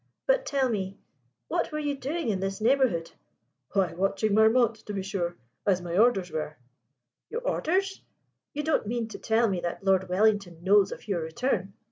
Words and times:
But 0.25 0.47
tell 0.47 0.67
me, 0.67 0.97
what 1.47 1.71
were 1.71 1.77
you 1.77 1.95
doing 1.95 2.29
in 2.29 2.39
this 2.39 2.59
neighbourhood?" 2.59 3.11
"Why, 3.73 3.93
watching 3.93 4.33
Marmont, 4.33 4.77
to 4.87 4.95
be 4.95 5.03
sure, 5.03 5.35
as 5.63 5.79
my 5.83 5.95
orders 5.95 6.31
were." 6.31 6.57
"Your 7.29 7.41
orders? 7.47 8.01
You 8.51 8.63
don't 8.63 8.87
mean 8.87 9.09
to 9.09 9.19
tell 9.19 9.47
me 9.47 9.59
that 9.59 9.83
Lord 9.83 10.09
Wellington 10.09 10.63
knows 10.63 10.91
of 10.91 11.07
your 11.07 11.21
return!" 11.21 11.73